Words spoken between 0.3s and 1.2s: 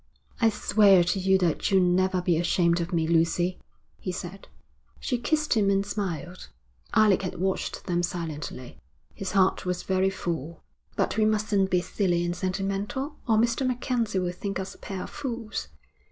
'I swear to